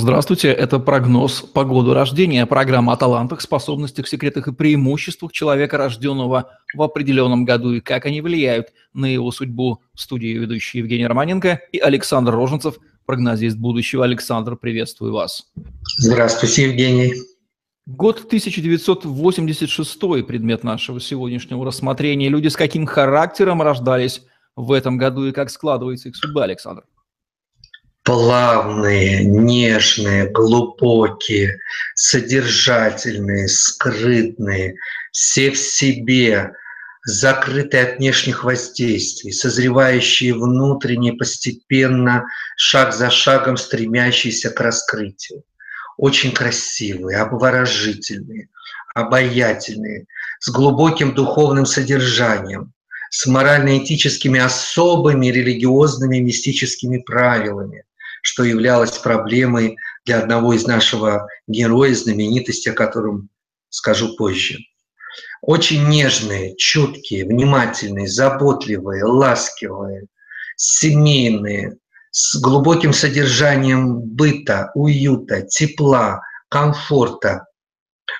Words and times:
Здравствуйте, 0.00 0.52
это 0.52 0.78
прогноз 0.78 1.40
по 1.40 1.64
году 1.64 1.92
рождения, 1.92 2.46
программа 2.46 2.92
о 2.92 2.96
талантах, 2.96 3.40
способностях, 3.40 4.06
секретах 4.06 4.46
и 4.46 4.52
преимуществах 4.52 5.32
человека, 5.32 5.76
рожденного 5.76 6.52
в 6.72 6.82
определенном 6.82 7.44
году, 7.44 7.72
и 7.72 7.80
как 7.80 8.06
они 8.06 8.20
влияют 8.20 8.68
на 8.94 9.06
его 9.06 9.32
судьбу. 9.32 9.82
В 9.94 10.00
студии 10.00 10.28
ведущий 10.28 10.78
Евгений 10.78 11.08
Романенко 11.08 11.62
и 11.72 11.78
Александр 11.80 12.32
Роженцев, 12.32 12.76
прогнозист 13.06 13.56
будущего. 13.56 14.04
Александр, 14.04 14.56
приветствую 14.56 15.12
вас. 15.12 15.48
Здравствуйте, 15.98 16.66
Евгений. 16.66 17.14
Год 17.86 18.22
1986 18.24 20.00
предмет 20.24 20.62
нашего 20.62 21.00
сегодняшнего 21.00 21.66
рассмотрения. 21.66 22.28
Люди 22.28 22.46
с 22.46 22.56
каким 22.56 22.86
характером 22.86 23.62
рождались 23.62 24.22
в 24.54 24.70
этом 24.70 24.96
году 24.96 25.26
и 25.26 25.32
как 25.32 25.50
складывается 25.50 26.08
их 26.08 26.14
судьба, 26.14 26.44
Александр? 26.44 26.84
Плавные, 28.02 29.24
нежные, 29.24 30.30
глубокие, 30.30 31.58
содержательные, 31.94 33.48
скрытные, 33.48 34.76
все 35.12 35.50
в 35.50 35.58
себе, 35.58 36.52
закрытые 37.04 37.84
от 37.84 37.98
внешних 37.98 38.44
воздействий, 38.44 39.32
созревающие 39.32 40.34
внутренне, 40.34 41.12
постепенно, 41.12 42.24
шаг 42.56 42.94
за 42.94 43.10
шагом 43.10 43.56
стремящиеся 43.56 44.50
к 44.50 44.60
раскрытию. 44.60 45.42
Очень 45.96 46.32
красивые, 46.32 47.18
обворожительные, 47.18 48.48
обаятельные, 48.94 50.06
с 50.38 50.48
глубоким 50.50 51.14
духовным 51.14 51.66
содержанием, 51.66 52.72
с 53.10 53.26
морально-этическими 53.26 54.38
особыми 54.38 55.26
религиозными 55.26 56.18
мистическими 56.18 56.98
правилами, 56.98 57.84
что 58.28 58.44
являлось 58.44 58.98
проблемой 58.98 59.78
для 60.04 60.18
одного 60.18 60.52
из 60.52 60.66
нашего 60.66 61.28
героя, 61.46 61.94
знаменитости, 61.94 62.68
о 62.68 62.74
котором 62.74 63.30
скажу 63.70 64.16
позже. 64.16 64.58
Очень 65.40 65.88
нежные, 65.88 66.54
чуткие, 66.56 67.24
внимательные, 67.24 68.06
заботливые, 68.06 69.04
ласковые, 69.04 70.08
семейные, 70.56 71.78
с 72.10 72.38
глубоким 72.38 72.92
содержанием 72.92 73.98
быта, 74.00 74.72
уюта, 74.74 75.40
тепла, 75.40 76.20
комфорта. 76.50 77.46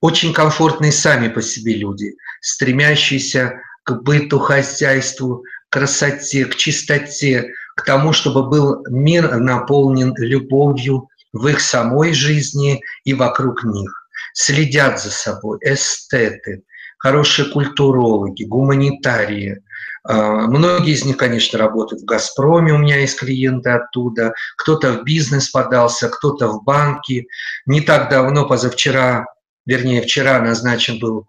Очень 0.00 0.32
комфортные 0.32 0.92
сами 0.92 1.28
по 1.28 1.42
себе 1.42 1.74
люди, 1.74 2.14
стремящиеся 2.40 3.60
к 3.84 4.00
быту, 4.02 4.38
хозяйству, 4.38 5.44
красоте, 5.68 6.46
к 6.46 6.56
чистоте, 6.56 7.52
к 7.80 7.84
тому, 7.84 8.12
чтобы 8.12 8.48
был 8.48 8.84
мир 8.88 9.36
наполнен 9.36 10.14
любовью 10.16 11.08
в 11.32 11.48
их 11.48 11.60
самой 11.60 12.12
жизни 12.12 12.82
и 13.04 13.14
вокруг 13.14 13.64
них. 13.64 13.90
Следят 14.34 15.00
за 15.00 15.10
собой 15.10 15.58
эстеты, 15.62 16.62
хорошие 16.98 17.48
культурологи, 17.48 18.44
гуманитарии. 18.44 19.62
А, 20.04 20.46
многие 20.46 20.92
из 20.92 21.04
них, 21.04 21.16
конечно, 21.16 21.58
работают 21.58 22.02
в 22.02 22.06
«Газпроме», 22.06 22.72
у 22.72 22.78
меня 22.78 22.98
есть 22.98 23.18
клиенты 23.18 23.70
оттуда, 23.70 24.34
кто-то 24.56 24.92
в 24.92 25.04
бизнес 25.04 25.48
подался, 25.48 26.08
кто-то 26.08 26.48
в 26.48 26.64
банки. 26.64 27.26
Не 27.66 27.80
так 27.80 28.10
давно, 28.10 28.46
позавчера, 28.46 29.26
вернее, 29.66 30.02
вчера 30.02 30.40
назначен 30.40 30.98
был 30.98 31.26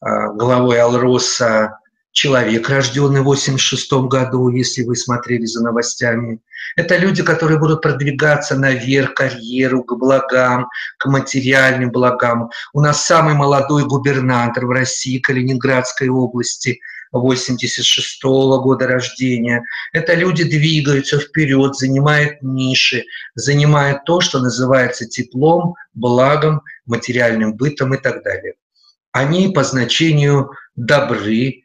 а, 0.00 0.28
главой 0.28 0.80
Алроса 0.80 1.78
человек, 2.12 2.68
рожденный 2.68 3.20
в 3.20 3.24
86 3.24 3.92
году, 4.08 4.48
если 4.48 4.82
вы 4.82 4.96
смотрели 4.96 5.44
за 5.44 5.62
новостями. 5.62 6.40
Это 6.76 6.96
люди, 6.96 7.22
которые 7.22 7.58
будут 7.58 7.82
продвигаться 7.82 8.56
наверх, 8.56 9.14
карьеру, 9.14 9.84
к 9.84 9.96
благам, 9.96 10.68
к 10.98 11.06
материальным 11.06 11.90
благам. 11.90 12.50
У 12.72 12.80
нас 12.80 13.04
самый 13.04 13.34
молодой 13.34 13.84
губернатор 13.84 14.66
в 14.66 14.70
России, 14.70 15.18
Калининградской 15.18 16.08
области, 16.08 16.80
86 17.12 18.24
-го 18.24 18.60
года 18.60 18.86
рождения. 18.86 19.62
Это 19.92 20.14
люди 20.14 20.44
двигаются 20.44 21.18
вперед, 21.18 21.74
занимают 21.74 22.42
ниши, 22.42 23.04
занимают 23.34 24.04
то, 24.04 24.20
что 24.20 24.40
называется 24.40 25.06
теплом, 25.06 25.74
благом, 25.94 26.62
материальным 26.86 27.54
бытом 27.54 27.94
и 27.94 27.98
так 27.98 28.22
далее. 28.22 28.54
Они 29.12 29.48
по 29.48 29.64
значению 29.64 30.50
добры, 30.76 31.62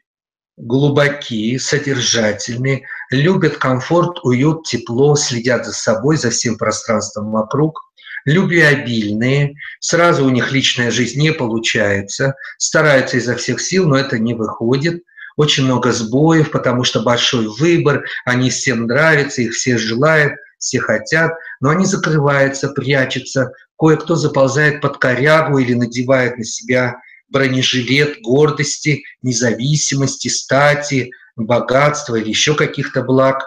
глубокие, 0.57 1.59
содержательные, 1.59 2.85
любят 3.09 3.57
комфорт, 3.57 4.19
уют, 4.23 4.65
тепло, 4.65 5.15
следят 5.15 5.65
за 5.65 5.73
собой, 5.73 6.17
за 6.17 6.29
всем 6.29 6.57
пространством 6.57 7.31
вокруг, 7.31 7.79
любвеобильные, 8.25 9.55
сразу 9.79 10.25
у 10.25 10.29
них 10.29 10.51
личная 10.51 10.91
жизнь 10.91 11.19
не 11.19 11.33
получается, 11.33 12.35
стараются 12.57 13.17
изо 13.17 13.35
всех 13.35 13.59
сил, 13.59 13.87
но 13.87 13.97
это 13.97 14.19
не 14.19 14.33
выходит, 14.33 15.03
очень 15.35 15.65
много 15.65 15.91
сбоев, 15.91 16.51
потому 16.51 16.83
что 16.83 17.01
большой 17.01 17.47
выбор, 17.47 18.05
они 18.25 18.49
всем 18.49 18.85
нравятся, 18.85 19.41
их 19.41 19.53
все 19.53 19.77
желают, 19.77 20.33
все 20.59 20.79
хотят, 20.79 21.33
но 21.59 21.69
они 21.69 21.85
закрываются, 21.85 22.69
прячутся, 22.69 23.51
кое-кто 23.77 24.15
заползает 24.15 24.81
под 24.81 24.97
корягу 24.97 25.57
или 25.57 25.73
надевает 25.73 26.37
на 26.37 26.45
себя 26.45 26.97
бронежилет 27.33 28.21
гордости, 28.21 29.03
независимости, 29.23 30.27
стати, 30.29 31.11
богатства 31.35 32.15
или 32.15 32.29
еще 32.29 32.55
каких-то 32.55 33.01
благ 33.01 33.43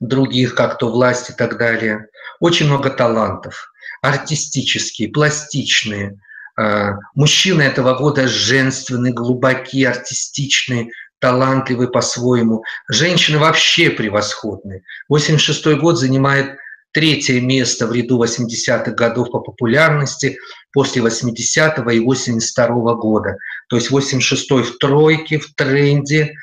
других, 0.00 0.54
как 0.54 0.78
то 0.78 0.88
власть 0.88 1.28
и 1.30 1.32
так 1.32 1.58
далее. 1.58 2.06
Очень 2.40 2.66
много 2.66 2.88
талантов, 2.88 3.72
артистические, 4.00 5.08
пластичные. 5.08 6.20
А, 6.56 6.94
мужчины 7.14 7.62
этого 7.62 7.94
года 7.94 8.28
женственные, 8.28 9.12
глубокие, 9.12 9.88
артистичные, 9.88 10.90
талантливые 11.18 11.88
по-своему. 11.88 12.62
Женщины 12.88 13.38
вообще 13.38 13.90
превосходные. 13.90 14.82
86 15.08 15.66
год 15.80 15.98
занимает 15.98 16.56
третье 16.92 17.40
место 17.40 17.86
в 17.86 17.92
ряду 17.92 18.22
80-х 18.22 18.90
годов 18.92 19.30
по 19.30 19.40
популярности 19.40 20.38
после 20.72 21.02
80-го 21.02 21.90
и 21.90 22.00
82-го 22.00 22.94
года. 22.96 23.36
То 23.68 23.76
есть 23.76 23.90
86-й 23.90 24.62
в 24.62 24.78
тройке, 24.78 25.38
в 25.38 25.54
тренде. 25.54 26.34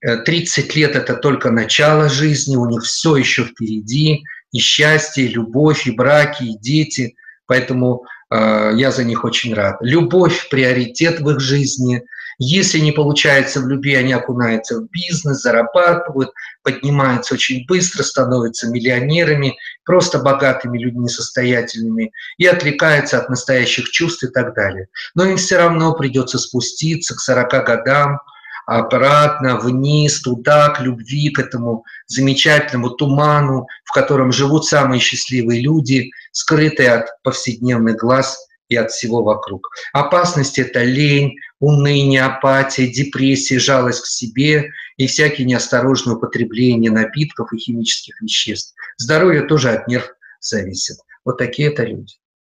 30 0.00 0.76
э, 0.76 0.78
лет– 0.78 0.96
это 0.96 1.14
только 1.14 1.50
начало 1.50 2.08
жизни, 2.08 2.56
у 2.56 2.68
них 2.68 2.82
все 2.82 3.16
еще 3.16 3.44
впереди, 3.44 4.24
и 4.50 4.58
счастье, 4.58 5.24
и 5.24 5.28
любовь, 5.28 5.86
и 5.86 5.92
браки, 5.92 6.44
и 6.44 6.58
дети. 6.58 7.14
Поэтому 7.46 8.04
э, 8.30 8.72
я 8.74 8.90
за 8.90 9.04
них 9.04 9.24
очень 9.24 9.54
рад. 9.54 9.76
Любовь– 9.80 10.48
приоритет 10.50 11.20
в 11.20 11.30
их 11.30 11.40
жизни– 11.40 12.02
если 12.44 12.80
не 12.80 12.90
получается 12.90 13.60
в 13.60 13.68
любви, 13.68 13.94
они 13.94 14.12
окунаются 14.12 14.80
в 14.80 14.90
бизнес, 14.90 15.42
зарабатывают, 15.42 16.32
поднимаются 16.64 17.34
очень 17.34 17.64
быстро, 17.66 18.02
становятся 18.02 18.68
миллионерами, 18.68 19.56
просто 19.84 20.18
богатыми 20.18 20.76
людьми, 20.76 21.08
состоятельными, 21.08 22.10
и 22.38 22.46
отвлекаются 22.46 23.18
от 23.18 23.30
настоящих 23.30 23.90
чувств 23.90 24.24
и 24.24 24.26
так 24.26 24.54
далее. 24.54 24.88
Но 25.14 25.24
им 25.24 25.36
все 25.36 25.56
равно 25.56 25.94
придется 25.94 26.38
спуститься 26.38 27.14
к 27.14 27.20
40 27.20 27.64
годам, 27.64 28.18
обратно, 28.66 29.60
вниз, 29.60 30.20
туда, 30.22 30.70
к 30.70 30.80
любви, 30.80 31.30
к 31.30 31.38
этому 31.38 31.84
замечательному 32.08 32.90
туману, 32.90 33.66
в 33.84 33.92
котором 33.92 34.32
живут 34.32 34.66
самые 34.66 34.98
счастливые 34.98 35.60
люди, 35.60 36.10
скрытые 36.32 36.90
от 36.92 37.22
повседневных 37.22 37.96
глаз 37.96 38.36
и 38.72 38.76
от 38.76 38.90
всего 38.90 39.22
вокруг. 39.22 39.70
Опасность– 39.92 40.58
это 40.60 40.82
лень, 40.82 41.36
уныние, 41.60 42.24
апатия, 42.24 42.88
депрессия, 42.88 43.58
жалость 43.58 44.02
к 44.02 44.06
себе 44.06 44.70
и 44.96 45.06
всякие 45.06 45.46
неосторожное 45.46 46.16
употребление 46.16 46.90
напитков 46.90 47.52
и 47.52 47.58
химических 47.58 48.20
веществ. 48.20 48.74
Здоровье 48.96 49.42
тоже 49.42 49.70
от 49.70 49.88
нерв 49.88 50.08
зависит. 50.40 50.96
Вот 51.24 51.38
такие 51.38 51.68
это 51.68 51.84
люди. 51.84 52.14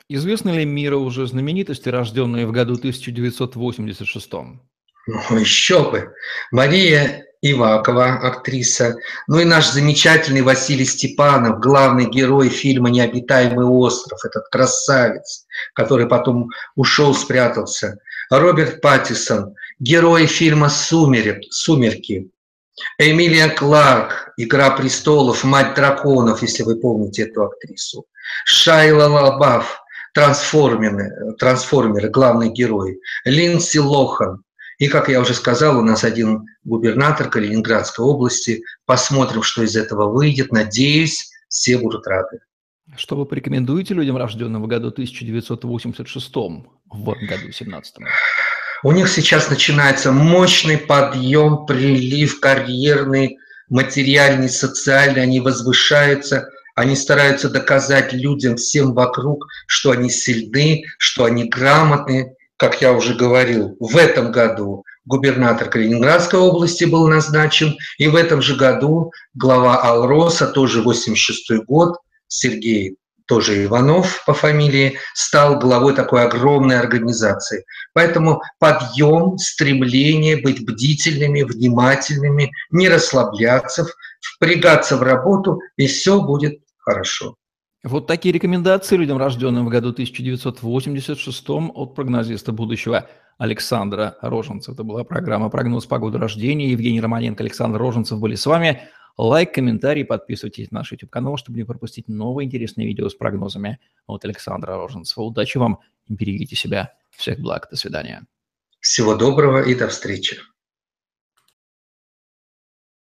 Известны 0.09 0.51
ли 0.51 0.65
миру 0.65 0.99
уже 0.99 1.25
знаменитости, 1.27 1.89
рожденные 1.89 2.45
в 2.45 2.51
году 2.51 2.75
1986? 2.75 4.31
Ну, 4.33 5.37
еще 5.37 5.89
бы. 5.89 6.13
Мария 6.51 7.25
Ивакова, 7.43 8.19
актриса, 8.23 8.95
ну 9.27 9.39
и 9.39 9.43
наш 9.43 9.69
замечательный 9.69 10.41
Василий 10.41 10.85
Степанов, 10.85 11.59
главный 11.59 12.05
герой 12.05 12.47
фильма 12.47 12.89
«Необитаемый 12.89 13.65
остров», 13.65 14.23
этот 14.23 14.47
красавец, 14.49 15.45
который 15.75 16.07
потом 16.07 16.49
ушел, 16.75 17.13
спрятался. 17.13 17.99
Роберт 18.29 18.79
Паттисон, 18.79 19.55
герой 19.77 20.25
фильма 20.25 20.69
«Сумерки». 20.69 22.29
Эмилия 22.97 23.49
Кларк, 23.49 24.31
«Игра 24.37 24.71
престолов», 24.71 25.43
«Мать 25.43 25.75
драконов», 25.75 26.41
если 26.41 26.63
вы 26.63 26.79
помните 26.79 27.23
эту 27.23 27.43
актрису. 27.43 28.05
Шайла 28.45 29.07
Лабаф, 29.09 29.81
трансформеры, 30.13 31.35
трансформеры, 31.37 32.07
главный 32.07 32.49
герой. 32.49 33.01
Линдси 33.25 33.79
Лохан, 33.79 34.43
и, 34.79 34.87
как 34.87 35.09
я 35.09 35.21
уже 35.21 35.33
сказал, 35.33 35.79
у 35.79 35.83
нас 35.83 36.03
один 36.03 36.45
губернатор 36.63 37.29
Калининградской 37.29 38.05
области. 38.05 38.63
Посмотрим, 38.85 39.43
что 39.43 39.63
из 39.63 39.75
этого 39.75 40.11
выйдет. 40.11 40.51
Надеюсь, 40.51 41.31
все 41.47 41.77
будут 41.77 42.07
рады. 42.07 42.39
Что 42.97 43.15
вы 43.15 43.25
порекомендуете 43.25 43.93
людям, 43.93 44.17
рожденным 44.17 44.61
в 44.61 44.67
году 44.67 44.89
1986, 44.89 46.35
в 46.35 47.15
году 47.27 47.51
17 47.51 47.95
У 48.83 48.91
них 48.91 49.07
сейчас 49.09 49.49
начинается 49.49 50.11
мощный 50.11 50.77
подъем, 50.77 51.65
прилив 51.65 52.39
карьерный, 52.39 53.37
материальный, 53.69 54.49
социальный, 54.49 55.23
они 55.23 55.39
возвышаются, 55.39 56.49
они 56.75 56.95
стараются 56.95 57.49
доказать 57.49 58.13
людям, 58.13 58.57
всем 58.57 58.93
вокруг, 58.93 59.47
что 59.67 59.91
они 59.91 60.09
сильны, 60.09 60.83
что 60.97 61.25
они 61.25 61.45
грамотны. 61.45 62.35
Как 62.57 62.81
я 62.81 62.93
уже 62.93 63.15
говорил, 63.15 63.75
в 63.79 63.97
этом 63.97 64.31
году 64.31 64.83
губернатор 65.05 65.69
Калининградской 65.69 66.39
области 66.39 66.85
был 66.85 67.07
назначен, 67.07 67.75
и 67.97 68.07
в 68.07 68.15
этом 68.15 68.41
же 68.41 68.55
году 68.55 69.11
глава 69.33 69.81
Алроса, 69.81 70.47
тоже 70.47 70.81
86 70.81 71.65
год, 71.65 71.97
Сергей 72.27 72.97
тоже 73.25 73.63
Иванов 73.65 74.23
по 74.25 74.33
фамилии, 74.33 74.97
стал 75.13 75.57
главой 75.57 75.95
такой 75.95 76.23
огромной 76.23 76.77
организации. 76.79 77.65
Поэтому 77.93 78.41
подъем, 78.59 79.37
стремление 79.37 80.37
быть 80.37 80.65
бдительными, 80.65 81.43
внимательными, 81.43 82.51
не 82.71 82.89
расслабляться, 82.89 83.87
впрягаться 84.21 84.97
в 84.97 85.03
работу, 85.03 85.59
и 85.77 85.87
все 85.87 86.21
будет 86.21 86.59
хорошо. 86.77 87.35
Вот 87.83 88.07
такие 88.07 88.33
рекомендации 88.33 88.95
людям, 88.95 89.17
рожденным 89.17 89.65
в 89.65 89.69
году 89.69 89.89
1986 89.89 91.49
от 91.49 91.95
прогнозиста 91.95 92.53
будущего 92.53 93.09
Александра 93.37 94.17
Роженцева. 94.21 94.73
Это 94.73 94.85
была 94.85 95.03
программа 95.03 95.49
«Прогноз 95.49 95.85
погоды 95.85 96.17
рождения». 96.17 96.71
Евгений 96.71 97.01
Романенко, 97.01 97.43
Александр 97.43 97.79
Роженцев 97.79 98.21
были 98.21 98.35
с 98.35 98.45
вами. 98.45 98.83
Лайк, 99.17 99.53
комментарий, 99.53 100.05
подписывайтесь 100.05 100.71
на 100.71 100.79
наш 100.79 100.93
YouTube-канал, 100.93 101.35
чтобы 101.35 101.57
не 101.57 101.65
пропустить 101.65 102.07
новые 102.07 102.45
интересные 102.45 102.87
видео 102.87 103.09
с 103.09 103.15
прогнозами 103.15 103.79
от 104.07 104.23
Александра 104.23 104.77
Роженцева. 104.77 105.25
Удачи 105.25 105.57
вам, 105.57 105.79
берегите 106.07 106.55
себя. 106.55 106.93
Всех 107.11 107.39
благ, 107.39 107.67
до 107.69 107.75
свидания. 107.75 108.25
Всего 108.79 109.13
доброго 109.13 109.61
и 109.61 109.75
до 109.75 109.89
встречи. 109.89 110.37